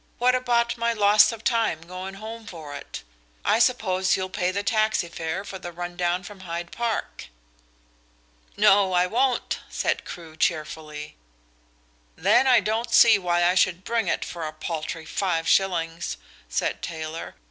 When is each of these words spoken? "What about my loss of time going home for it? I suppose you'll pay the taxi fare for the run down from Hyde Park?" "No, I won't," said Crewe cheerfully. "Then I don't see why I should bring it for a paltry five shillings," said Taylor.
"What 0.17 0.33
about 0.33 0.79
my 0.79 0.93
loss 0.93 1.31
of 1.31 1.43
time 1.43 1.81
going 1.81 2.15
home 2.15 2.47
for 2.47 2.75
it? 2.75 3.03
I 3.45 3.59
suppose 3.59 4.17
you'll 4.17 4.31
pay 4.31 4.49
the 4.49 4.63
taxi 4.63 5.07
fare 5.09 5.43
for 5.45 5.59
the 5.59 5.71
run 5.71 5.95
down 5.95 6.23
from 6.23 6.39
Hyde 6.39 6.71
Park?" 6.71 7.27
"No, 8.57 8.93
I 8.93 9.05
won't," 9.05 9.59
said 9.69 10.03
Crewe 10.03 10.35
cheerfully. 10.35 11.17
"Then 12.15 12.47
I 12.47 12.61
don't 12.61 12.89
see 12.91 13.19
why 13.19 13.43
I 13.43 13.53
should 13.53 13.83
bring 13.83 14.07
it 14.07 14.25
for 14.25 14.47
a 14.47 14.53
paltry 14.53 15.05
five 15.05 15.47
shillings," 15.47 16.17
said 16.49 16.81
Taylor. 16.81 17.35